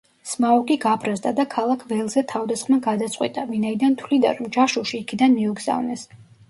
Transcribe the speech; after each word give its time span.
სმაუგი 0.29 0.77
გაბრაზდა 0.85 1.33
და 1.39 1.45
ქალაქ 1.51 1.85
ველზე 1.91 2.25
თავდასხმა 2.33 2.81
გადაწყვიტა, 2.89 3.47
ვინაიდან 3.53 3.97
თვლიდა, 4.03 4.37
რომ 4.41 4.53
ჯაშუში 4.59 5.01
იქიდან 5.07 5.41
მიუგზავნეს. 5.43 6.13